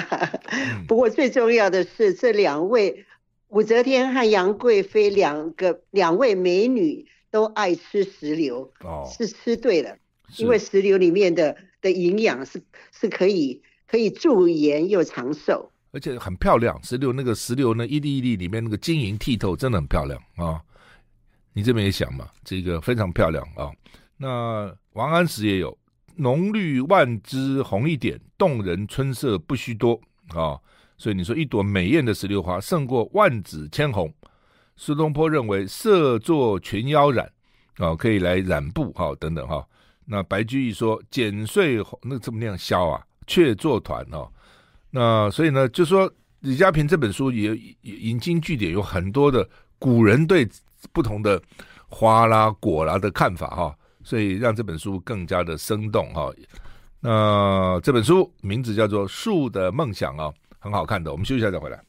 [0.87, 3.05] 不过最重要的是这两位。
[3.49, 9.95] 武则天和杨贵妃两个两位美女都爱吃石榴，哦，是吃对了，
[10.37, 16.81] 因为石榴里面的的营养是是可以可以驻颜又长寿，而且很漂亮。
[16.83, 20.61] 石榴那个石榴呢，一粒一粒里面那个晶莹剔透，真的很漂亮啊、哦！
[21.51, 23.75] 你这边也想嘛，这个非常漂亮啊、哦。
[24.17, 25.77] 那王安石也有
[26.17, 29.99] 浓绿万枝红一点，动人春色不须多
[30.29, 30.59] 啊。
[30.97, 34.13] 所以你说一朵美艳的石榴花胜过万紫千红，
[34.75, 37.29] 苏东坡认为色作群妖染，
[37.77, 39.67] 啊、可以来染布哈、等等哈、
[40.05, 43.03] 那白居易说剪碎那怎么那样削啊？
[43.25, 44.29] 却作团哦。
[44.91, 49.49] 那所以呢，就说李家平这本书也引经据典，有很多的
[49.79, 50.47] 古人对
[50.91, 51.41] 不同的
[51.87, 56.29] 花啦果啦的看法哈、所以让这本书更加的生动哈、
[56.99, 60.33] 那这本书名字叫做《树的梦想》啊。
[60.59, 61.83] 很好看的，我们休息一下再回来。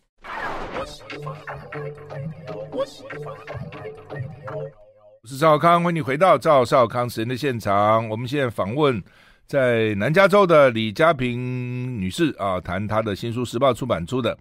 [5.23, 8.09] 我是赵康，欢迎你回到赵少康时间的现场。
[8.09, 9.03] 我们现在访问
[9.47, 14.35] 在南加州的李家平女士啊，谈她的新书，时报出版出的《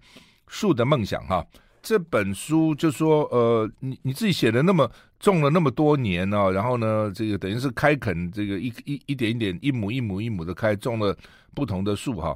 [0.48, 1.46] 树的梦想》哈。
[1.84, 11.14] 这本书就说，呃，你你自己写的那么种了那么多年呢、啊，然后呢，这个等于是开垦这个一一一点一点一亩一亩一亩的开，种了
[11.54, 12.34] 不同的树哈。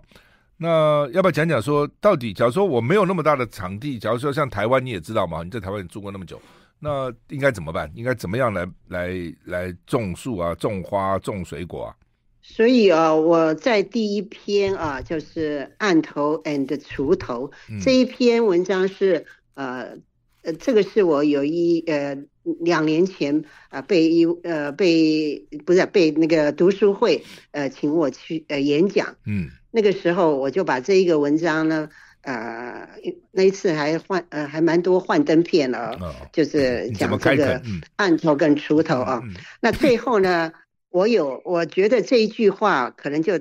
[0.58, 6.38] 那要不要讲讲说，到底假如说我没有那么大的场地，假如说像台湾你也知道嘛，你在台湾也住过那么久，
[6.78, 7.90] 那应该怎么办？
[7.94, 11.96] 应该怎么样来来来种树啊，种花，种水果啊？
[12.40, 19.26] 所以啊，我在第一篇啊，就是案头 and 锄头、嗯、这一篇文章是
[19.58, 19.98] 呃
[20.42, 22.16] 呃，这个是我有一呃
[22.60, 29.50] 两年前啊被一呃被不是被那个读书会呃请我去呃演讲，嗯。
[29.70, 31.90] 那个时候我就把这一个文章呢，
[32.22, 32.88] 呃，
[33.32, 37.60] 那一次还换呃还蛮多幻灯片了，哦，就是讲这个
[37.96, 39.22] 案头跟锄头啊。
[39.60, 40.52] 那最后呢，
[40.88, 43.38] 我有我觉得这一句话可能就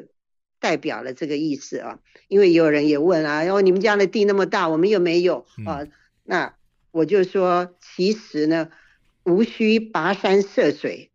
[0.59, 5.87] 代表了这个意思啊，因为有人也问啊，然后你们家的地那么大，我们又没有啊，
[6.29, 6.57] 那
[6.91, 8.69] 我就说其实呢，
[9.23, 11.09] 无需跋山涉水，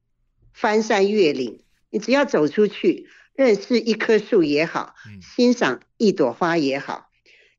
[0.55, 3.07] 翻山越岭，你只要走出去。
[3.35, 7.11] 认识一棵树也好，欣赏一朵花也好，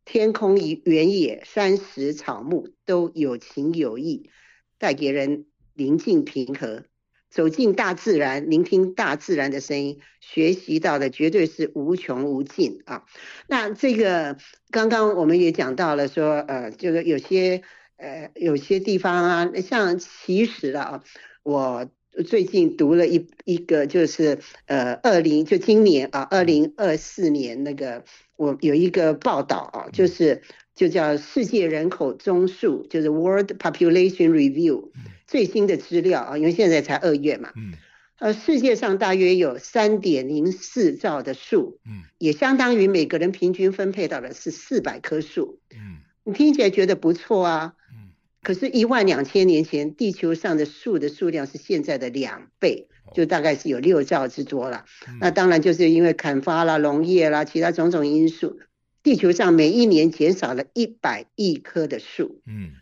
[0.05, 4.29] 天空与原野、山石草木都有情有义，
[4.77, 6.85] 带给人宁静平和。
[7.33, 13.05] 走进大自然，聆听大自然的声音，学习到的绝对是无穷无尽啊！
[13.47, 14.37] 那这个
[14.69, 17.63] 刚刚我们也讲到了说，呃，这个有些
[17.97, 21.03] 呃有些地方啊，像其实啊，
[21.41, 21.89] 我。
[22.27, 28.03] 最近读了一一个，就是呃，二零就今年啊，二零二四年那个，
[28.35, 30.43] 我有一个报道啊，就是
[30.75, 34.91] 就叫世界人口综述，就是 World Population Review
[35.33, 37.73] 最新的资料啊，因为现在才二月嘛，嗯，
[38.19, 47.73] 呃，世界上大约有三点零四兆的树，嗯，也相当于每个人平均分配到的是四百棵树，嗯，你听起来觉得不错啊。
[47.91, 48.11] 嗯。
[48.43, 54.85] 可是，一万两千年前，地球上的树的数量是现在的两倍，就大概是有六兆之多了。
[55.19, 58.59] 那当然就是因为砍伐啦、农业啦、其他种种因素，
[59.01, 62.41] 地球上每一年减少了一百亿棵的树。
[62.45, 62.73] 嗯，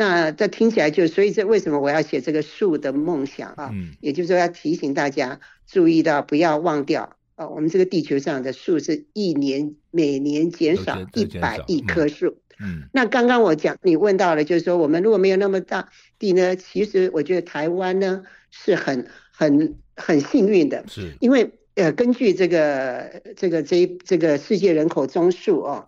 [0.00, 3.70] 那这听起来就，所以这为什么我要写这个树的梦想啊？
[3.72, 12.38] 嗯，也就是说要提醒大家注意到，不要忘掉啊，我们这个地球上的树是一年每年减少一百亿棵树。
[12.60, 25.86] 嗯，那刚刚我讲，你问到了，就是说我们如果没有那么大地呢，其实我觉得台湾呢是很很很幸运的，是因为呃根据这个这个这这个世界人口中数哦，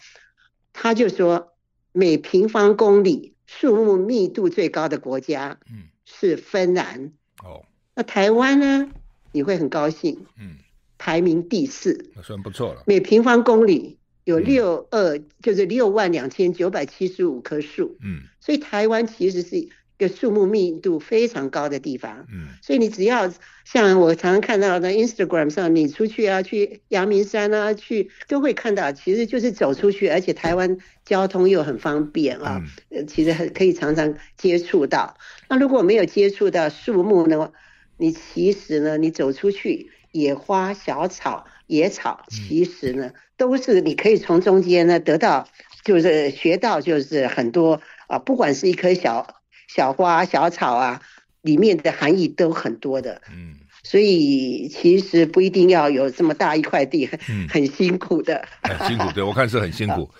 [0.73, 1.53] 他就说
[1.92, 7.64] 每平方公里树木密度最高的国家，嗯，是芬兰，哦，
[7.96, 8.88] 那台湾呢，
[9.32, 10.54] 你会很高兴，嗯，
[10.98, 12.84] 排名第四，那算不错了。
[12.86, 17.98] 每平方公里有六二、嗯，就是六万两千九百七十五棵树。
[18.04, 22.26] 嗯，所以台湾其实是一个树木密度非常高的地方。
[22.32, 23.32] 嗯，所以你只要
[23.64, 32.60] 像我常常看到的 Instagram 上，你出去啊，去阳明山啊，去都会看到，其实就是走出去，而且台湾交通又很方便啊，
[32.90, 35.16] 嗯、其实很可以常常接触到。
[35.48, 37.52] 那如果没有接触到树木呢，
[37.98, 39.92] 你其实呢，你走出去。
[40.12, 45.46] 野花、小草、野草，其实呢，都是你可以从中间呢得到，
[45.84, 49.39] 就是学到，就是很多啊，不管是一棵小
[49.74, 51.00] 小花、小草啊，
[51.42, 53.20] 里面的含义都很多的。
[53.33, 58.44] 嗯，所以其实不一定要有这么大一块地，很很辛苦的。
[58.62, 60.11] 很辛苦，对， 我看是很辛苦。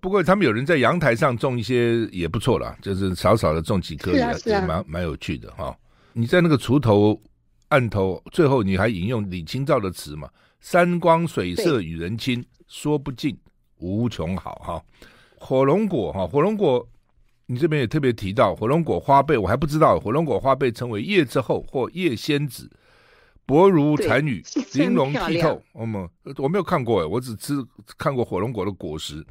[0.00, 5.76] 不过他们有人在阳台上种一些也不错啦，就是少少的种几棵也是蛮蛮有趣的哈。
[6.12, 7.20] 你在那个锄头。
[7.70, 10.28] 案头最后你还引用李清照的词嘛？
[10.58, 13.38] 山光水色与人亲，说不尽
[13.76, 14.82] 无穷好哈。
[15.36, 16.84] 火龙果哈，火龙果，
[17.50, 22.70] 你这边也特别提到火龙果花被，我还不知道火龙果花被称为叶之后或叶仙子，
[23.44, 24.40] 薄如蝉羽，
[24.74, 25.60] 玲珑剔透。
[25.72, 27.54] 我们我没有看过哎，我只吃
[27.98, 29.26] 看过火龙果的果实，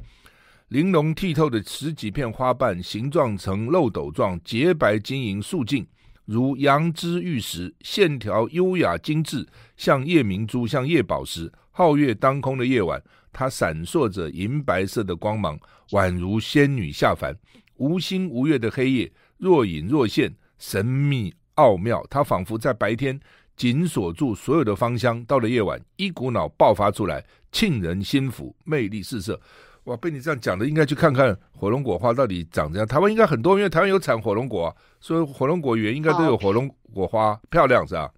[0.68, 5.86] 玲珑剔透的十几片花瓣，形状呈漏斗状，洁白晶莹素净。
[6.26, 11.50] 如羊脂玉石，线条优雅精致，像夜明珠，像夜宝石。
[11.72, 13.02] 皓月当空的夜晚，
[13.32, 15.58] 它闪烁着银白色的光芒，
[15.92, 17.34] 宛如仙女下凡。
[17.80, 22.06] 无星无月的黑夜，若隐若现，神秘奥妙。
[22.10, 23.18] 它仿佛在白天
[23.56, 29.40] 紧锁住所有的芳香，到了夜晚，一股脑爆发出来，沁人心腑，魅力四射。
[29.84, 32.86] 哇，被你这样讲的，应该去看看火龙果花到底长怎样。
[32.86, 38.12] 台湾应该很多，因为台湾有产火龙果，啊，所以火龙果园应该都有火龙果花，哦，漂亮是吧？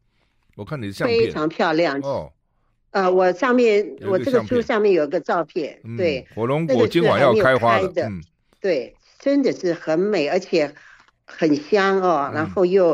[0.57, 2.31] 我看你的相片，非常漂亮哦。
[2.91, 8.21] 呃，我上面我这个书上面有个照片，嗯、对，火龙果今晚要开花的，嗯，
[8.61, 10.75] 对，真的是很美，而且
[11.25, 12.31] 很香哦。
[12.35, 12.91] 然后又，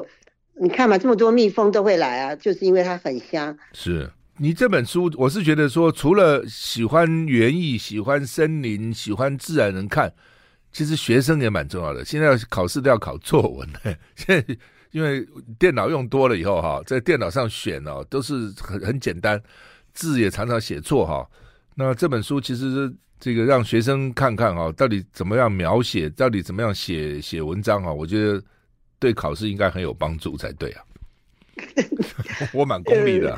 [0.61, 3.57] 嗯、你看嘛，这么多蜜蜂都会来啊，就是因为它很香。
[3.73, 4.09] 是。
[4.41, 10.13] 你这本书，我是觉得说，除了喜欢园艺、喜欢森林、喜欢自然人看，
[10.71, 12.05] 其实学生也蛮重要的。
[12.05, 13.69] 现在考试都要考作文，
[14.15, 14.57] 现在
[14.93, 15.27] 因为
[15.59, 19.43] 电脑用多了以后哈，在电脑上选哦，都是很很简单，
[19.93, 21.29] 字也常常写错哈。
[21.75, 28.43] 那这本书其实是这个让学生看看啊，到底怎么样描写，到底怎么样写写文章啊，我觉得
[28.99, 30.83] 对考试应该很有帮助才对啊。
[32.55, 33.37] 我蛮功利的。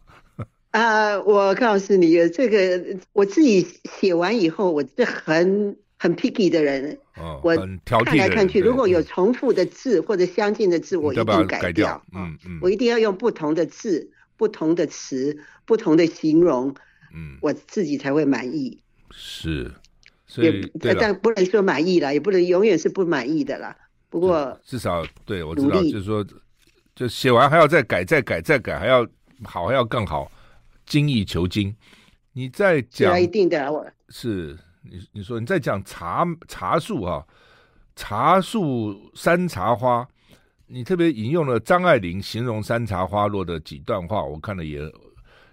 [0.72, 6.98] 啊， 我告诉你，这个我自己写完以后，我是很很 picky 的人。
[7.16, 12.02] 哦，我看来看去，如果有重复的字或者相近的字，我一定改掉。
[12.14, 16.74] 嗯嗯，我一定要用不同的字、不同的词、不同的形容，
[17.14, 18.81] 嗯，我自己才会满意。
[19.12, 19.72] 是，
[20.26, 23.76] 所以但不能说满意了，也不能永远是不满意的啦。
[24.08, 26.26] 不过至少对我知道，就是说。
[26.94, 29.04] 就写完还要再改，再改，再改，还要
[29.44, 30.30] 好，还要更好，
[30.84, 31.74] 精益求精。
[32.34, 37.26] 你再讲一定的，我是你你说你在讲茶茶树哈，
[37.96, 40.06] 茶树山茶花，
[40.66, 44.80] 你特别引用了张爱玲形容山茶花落的几段话，我看了也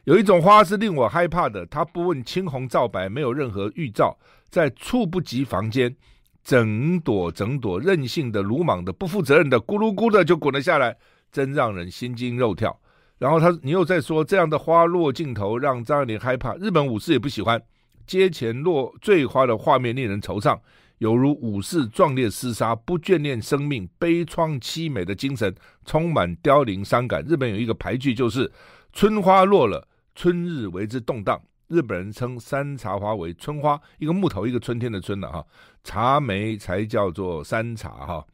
[0.09, 4.17] 有一种花是令我害怕的，它不问青红皂白，没有任何预兆，
[4.49, 5.95] 在猝不及防间，
[6.43, 10.97] 整朵整朵任性的、鲁莽的、不负责任的，咕噜咕的就滚了下来。
[11.31, 12.75] 真让人心惊肉跳。
[13.19, 16.55] 然后他，你又在说这样的花落尽头，让张爱玲害怕。
[16.55, 17.61] 日本武士也不喜欢
[18.07, 20.59] 街前落坠花的画面，令人惆怅，
[20.97, 25.53] 犹如武士壮烈厮杀，不眷恋生命，悲怆凄美的精神，
[25.85, 27.23] 充满凋零伤感。
[27.27, 28.51] 日本有一个俳句，就是
[28.91, 31.41] “春花落了， 春日为之动荡”。
[31.69, 35.45] 日本人称山茶花为春花，一个木头，一个春天的春了哈，
[35.83, 38.25] 茶梅才叫做山茶哈。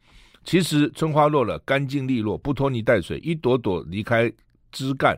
[0.42, 4.32] 其实春花落了，干净利落，不拖泥带水，一朵朵离开
[4.72, 5.14] 枝干，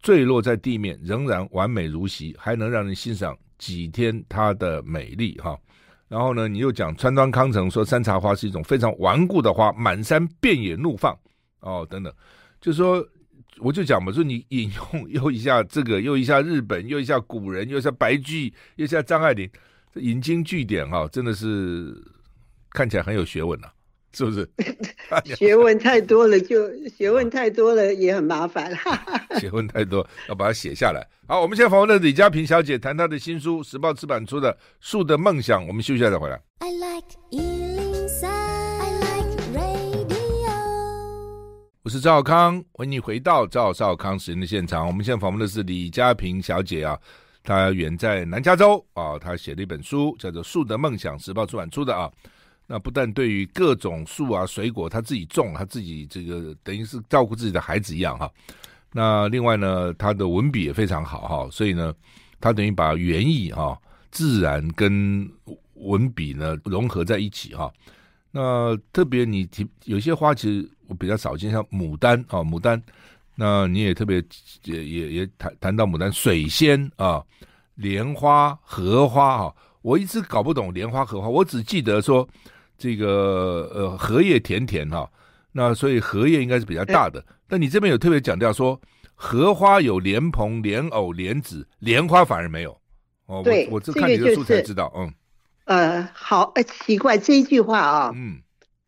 [0.00, 5.54] 坠落在地面，仍然完美如昔，还能让人欣赏几天它的美丽哈。
[6.08, 11.14] 然后呢，你又讲川端康成说山茶花是一种非常顽固的花，满山遍野怒放
[11.60, 12.10] 哦等等，
[12.62, 13.06] 就说
[13.60, 19.48] 我就讲嘛，说你引用又一下这个，又一下日本，又一下古人，又一下白居，又一下张爱玲，
[19.94, 21.94] 这引经据典哈，真的是
[22.70, 23.72] 看起来很有学问啊。
[24.14, 24.48] 是不是？
[25.36, 28.74] 学问太多了，就学问太多了也很麻烦。
[29.38, 31.06] 学问太多，要把它写下来。
[31.26, 34.50] 好，我们现在访问的李佳平小姐谈她的新书，时报出版出的
[34.80, 35.62] 《树的梦想》。
[35.66, 36.40] 我们休息一下再回来。
[36.60, 37.77] I like
[41.88, 44.86] 我是赵康，欢迎你回到赵少康时间的现场。
[44.86, 47.00] 我们现在访问的是李嘉萍小姐啊，
[47.42, 52.12] 她远在南加州啊，她写了一本书，叫做《树的梦想》，时报出版出的啊。
[52.66, 58.30] 那不但对于各种树啊、水果，她自己种，她自己这个等于是照顾自己的孩子一样哈、
[58.92, 61.94] 那另外呢，她的文笔也非常好哈、所以呢，
[62.38, 63.80] 她等于把园艺哈、
[64.10, 65.26] 自然跟
[65.72, 67.72] 文笔呢融合在一起哈、
[68.40, 72.80] 那特别你提有些花，其实我比较少见，像牡丹啊，牡丹。
[73.34, 74.22] 那你也特别
[74.62, 77.20] 也也也谈谈到牡丹、水仙啊、
[77.74, 79.56] 莲花、荷花哈。
[79.82, 82.28] 我一直搞不懂莲花、荷花，我只记得说
[82.76, 85.10] 这个呃荷叶甜甜哈。
[85.50, 87.20] 那所以荷叶应该是比较大的。
[87.48, 88.80] 但你这边有特别强调说，
[89.16, 92.70] 荷花有莲蓬、莲藕、莲子，莲花反而没有。
[93.26, 95.12] 哦，我我这看你的书才知道，嗯。
[95.68, 98.38] 呃，好，呃，奇怪这一句话啊，嗯，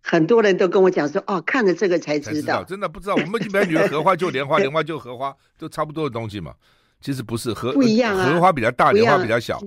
[0.02, 3.14] 很多人都跟我讲说，哦，看了这个才知道，知道真的不知道。
[3.14, 6.54] 我们一般以为荷花就莲花， 莲花就荷花，都差不多的东西嘛。
[7.02, 9.62] 其实不是，荷不一样啊，荷花比较大，莲花比较小。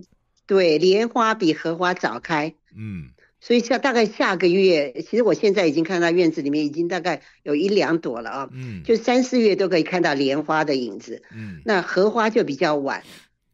[0.48, 2.56] 对，莲花比荷花早开。
[2.76, 3.10] 嗯，
[3.40, 8.50] 所以下大概下个月，其实我现在已经看到院子里面已经大概有一两朵了啊。
[8.52, 11.22] 嗯，就三四月都可以看到莲花的影子。
[11.32, 13.04] 嗯，那荷花就比较晚。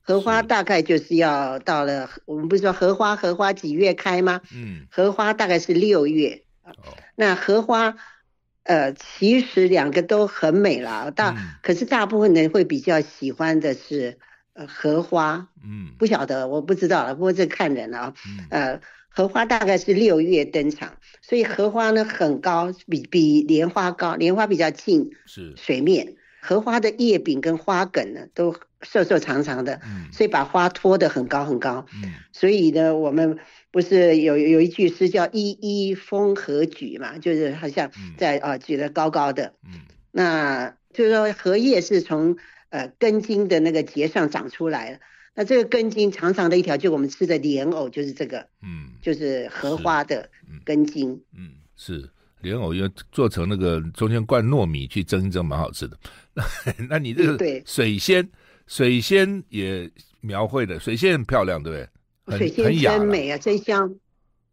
[0.10, 4.42] 荷花大概就是要到了，我们不是说荷花荷花几月开吗？
[4.52, 6.42] 嗯，荷花大概是六月。
[6.64, 6.74] 哦，
[7.16, 7.96] 那荷花，
[8.64, 14.18] 呃，其实两个都很美了，大，嗯，可是大部分人会比较喜欢的是
[14.54, 15.48] 呃荷花。
[15.64, 18.16] 嗯，不晓得，我不知道了，不过这看人啊。
[18.26, 26.16] 嗯，呃，荷花大概是六月登场，所以荷花呢很高，比比莲花高，莲花比较近是水面。
[26.42, 33.38] 荷花的叶柄跟花梗呢，都瘦瘦长长的，嗯，所以把花托得很高很高，嗯，所以呢，我们
[33.72, 42.38] 不是有有一句诗叫“一一风和举”嘛，就是好像在啊举得高高的，嗯，那就是说荷叶是从
[42.70, 45.00] 呃根茎的那个节上长出来的，
[45.36, 49.50] 那这个根茎长长的一条，就我们吃的莲藕就是这个，嗯，就是。
[49.50, 50.30] 荷花的。
[50.66, 52.10] 根茎，嗯，嗯，是。
[52.42, 55.96] 莲藕要做成那个中间灌糯米去蒸一蒸，蛮好吃的。
[56.34, 56.44] 那
[56.90, 58.28] 那你这个水仙，
[58.70, 59.92] 水仙也
[60.22, 61.90] 描绘的水仙很漂亮，对
[62.26, 62.38] 不对？
[62.38, 63.96] 水仙真美啊，真香。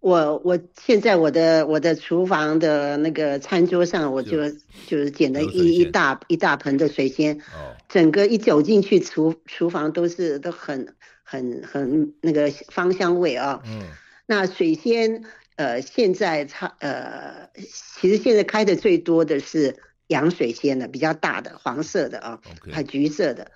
[0.00, 4.50] 我我现在我的我的厨房的那个餐桌上，我就
[4.86, 7.38] 就，是捡了一一大一大盆的水仙。
[7.38, 7.76] 哦。
[7.88, 13.62] 整个一走进去厨厨房都是都很很很那个芳香味啊。
[13.66, 13.82] 嗯。
[14.26, 15.22] 那水仙。
[15.56, 19.74] 呃，现在它呃，其实现在开的最多的是
[20.08, 22.38] 洋水仙的，比较大的黄色的啊，
[22.70, 23.50] 还.橘色的。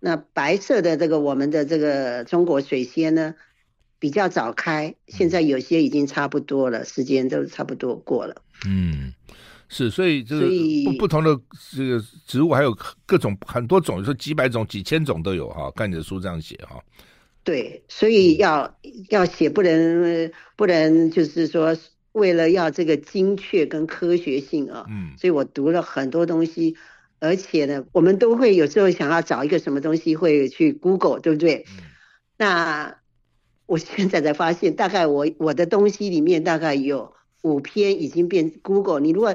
[0.00, 3.34] 那白色的这个我们的这个中国水仙呢，
[3.98, 8.42] 比较早开，现在有些已经差不多了，嗯、时间都差不多过了。
[8.66, 9.12] 嗯，
[9.68, 10.46] 是，所以这个
[10.84, 11.38] 不不同的
[11.74, 12.76] 这个植物还有
[13.06, 15.70] 各种很多种，有时候几百种、几千种都有哈。
[15.72, 16.82] 看你的书这样写哈。
[17.44, 18.78] 对，所以要
[19.08, 21.76] 要写不能不能就是说
[22.12, 26.76] 为了要这个精确跟科学性啊，嗯，所以我读了很多东西，
[27.20, 31.66] 而且呢，我们都会有时候想要找一个什么东西会去 Google，对不对？
[31.70, 31.84] 嗯，
[32.36, 32.96] 那
[33.66, 39.00] 我现在才发现，大概我我的东西里面大概有五篇已经变 Google。
[39.00, 39.34] 你如果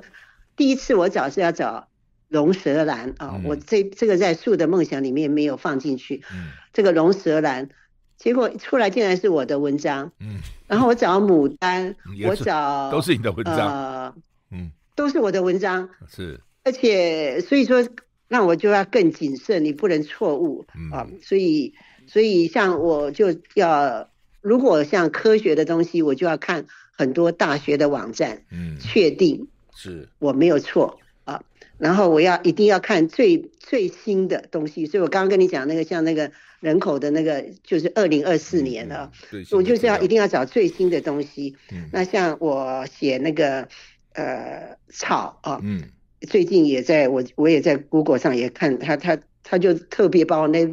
[0.55, 1.87] 第一次我找是要找
[2.29, 7.69] 龙舌兰啊，我这这个在树的梦想里面没有放进去，嗯，这个龙舌兰。
[8.15, 11.93] 结果出来竟然是我的文章，嗯，然后我找牡丹，
[12.25, 14.15] 我找都是你的文章，呃，
[14.51, 17.87] 嗯，都是我的文章，是，而且所以说，
[18.27, 21.73] 那我就要更谨慎，你不能错误，嗯，啊，所以
[22.07, 24.09] 所以像我就要，
[24.41, 26.65] 如果像科学的东西，我就要看
[26.97, 30.07] 很多大学的网站，嗯，确定是。
[30.19, 31.43] 我没有错啊，
[31.77, 36.31] 然后我要一定要看最最新的东西，所以我刚刚跟你讲那个像那个。
[36.63, 41.57] 人口的那个就是二零二四年了，嗯，我就是要一定要找最新的东西。
[41.73, 43.67] 嗯，那像我写那个
[44.13, 45.83] 呃草啊，嗯，
[46.27, 50.65] 最近也在我我也在 Google 上也看他他他就特别把我那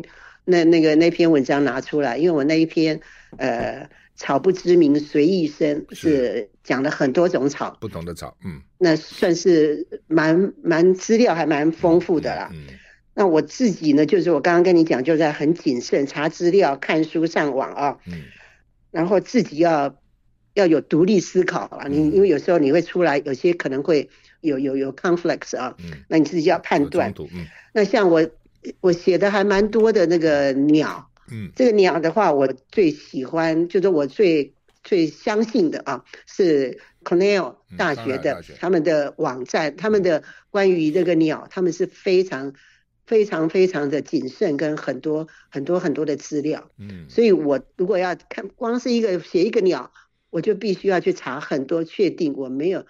[0.44, 3.00] 那那个那篇文章拿出来，因为我那一篇
[3.38, 12.50] 呃草不知名随意生是讲了很多种草，不同的草，嗯，那算是蛮蛮资料还蛮丰富的啦。
[12.52, 12.66] 嗯。
[12.68, 12.74] 嗯
[13.12, 18.22] 那我自己呢，就是我刚刚跟你讲，就在很谨慎查资料、看书、上网啊，嗯，
[18.92, 19.94] 然后自己要
[20.54, 21.86] 要有独立思考啊。
[21.88, 24.08] 你、嗯、因为有时候你会出来，有些可能会
[24.40, 27.12] 有有有 conflicts 啊，嗯，那你自己要判断。
[27.18, 28.28] 嗯，那像我
[28.80, 42.54] 我写的还蛮多的那个鸟，嗯，这个鸟的话，我最喜欢就是我最最相信的啊，是 Cornell 大学的他们的网站，他们的关于这个鸟，他们是非常
[43.06, 46.70] 非常非常的谨慎，跟很多很多很多的资料。
[46.78, 49.92] 嗯，所以我如果要看光是一个写一个鸟，
[50.30, 52.86] 我就必须要去查很多，确定我没有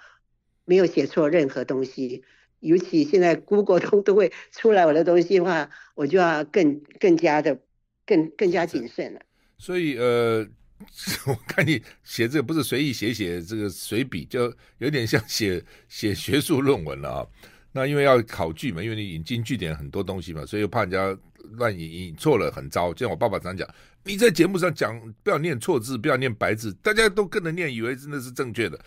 [0.70, 2.22] 没有写错任何东西。
[2.60, 7.58] 尤其现在 Google 都都会出来我的东西的话，我就要更更加的
[8.06, 9.20] 更更加谨慎了。
[9.58, 10.46] 所以呃，
[11.26, 17.26] 我看你写这个不是随意写写这个随笔，就有点像写 写学术论文了啊。
[17.72, 21.18] 那因为要考据嘛，因为你引经据典很多东西嘛，所以怕人家
[21.56, 22.92] 乱引引错了很糟。
[22.92, 23.66] 就像我爸爸常讲，
[24.04, 28.78] 你在节目上讲不要念错字，不要念白字，大家都跟着念，以为真的是正确的。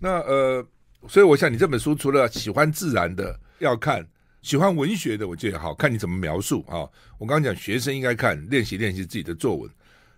[0.00, 0.66] 那呃。
[1.08, 4.06] 所以我想，你这本书除了喜欢自然的要看，
[4.40, 6.88] 喜欢文学的，我觉得好看你怎么描述啊？
[7.18, 9.70] 我刚刚讲学生应该看，练习练习自己的作文。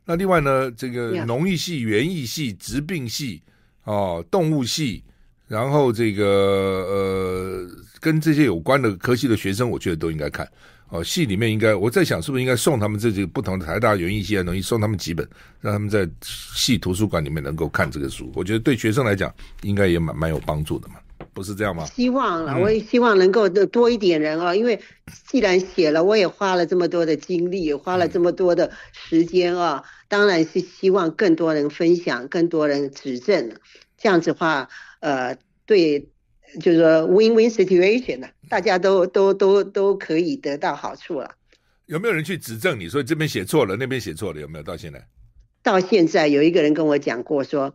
[0.04, 3.42] 那另外呢，这个农艺系、园艺系、植病系
[3.84, 5.02] 哦，动物系，
[5.48, 7.68] 然后这个呃，
[8.00, 10.46] 跟这些有关的科系的学生，我觉得都应该看。
[10.94, 15.28] 哦，戏里面应该，我在想是不是应该送他们这几个不同的台大园艺系啊，容易送他们几本，
[15.60, 18.30] 让他们在系图书馆里面能够看这个书。
[18.36, 20.94] 我觉得对学生来讲，应该也蛮蛮有帮助的嘛，
[21.32, 21.84] 不是这样吗？
[21.86, 24.80] 希望了，我也希望能够多一点人啊、因为
[25.26, 33.50] 既然写了，我也花了这么多的精力，花了这么多的时间啊、当然是希望更多人分享，更多人指正，
[33.98, 34.68] 这样子话，
[35.00, 35.36] 呃，
[35.66, 36.08] 对。
[36.60, 41.30] 就是说 win-win situation 呢，大家都都都都可以得到好处了。
[41.86, 44.40] 有没有人去指正你说这边写错了，那边写错了？
[44.40, 45.06] 有没有到现在？
[45.62, 47.74] 到现在有一个人跟我讲过说，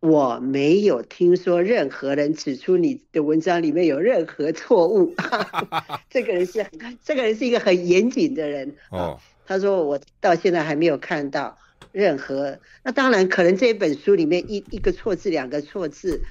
[0.00, 5.14] 我没有听说任何人指出你的文章里面有任何错误。
[6.10, 6.66] 这个人是
[7.04, 9.20] 这个人是一个很严谨的人哦。
[9.46, 11.56] 他说我到现在还没有看到
[11.92, 12.58] 任何。
[12.82, 16.22] 那当然可能这一本书里面一一个错字两个错字，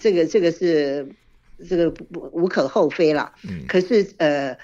[0.00, 1.06] 这个这个是。
[1.68, 1.92] 这个
[2.32, 4.56] 无可厚非了，嗯，可是呃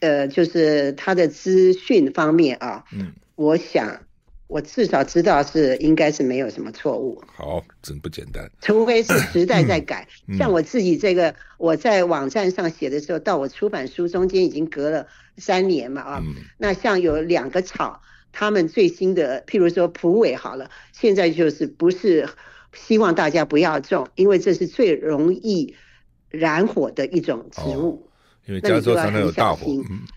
[0.00, 4.02] 呃，就是他的资讯方面啊，嗯，我想
[4.48, 7.22] 我至少知道是应该是没有什么错误。
[7.34, 8.50] 好，真不简单。
[8.60, 15.06] 除非是时代在改，嗯、像我自己这个我在网站上写的时候，到我出版书中间已经隔了
[15.38, 22.28] 三年嘛啊，嗯、那像有两个草，他们最新的，譬如说蒲苇好了，现在就是不是
[22.74, 25.76] 希望大家不要种，因为这是最容易。
[26.32, 28.08] 燃火的一种植物，哦、
[28.46, 29.66] 因为加州常常有大火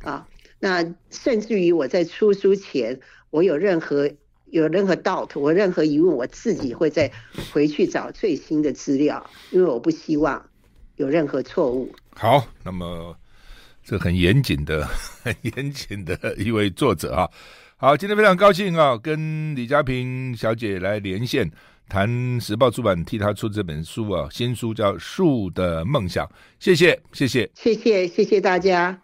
[0.01, 0.25] 啊。
[0.59, 2.99] 那甚至于我在出书前，
[3.29, 4.09] 我有任何
[4.45, 7.11] 有任何 doubt，我任何疑问，我自己会再
[7.51, 10.43] 回去找最新的资料，因为我不希望
[10.95, 11.93] 有任何错误。
[12.15, 13.15] 好，那么
[13.83, 14.87] 这很严谨的、
[15.21, 17.29] 很 严谨的一位作者啊。
[17.77, 21.51] 好，今天非常高兴啊，跟李嘉平小姐来连线。
[21.87, 26.25] 谈时报出版替他出这本书啊，新书叫《树的梦想》，
[26.59, 28.99] 谢谢，谢谢，谢谢，谢谢大家。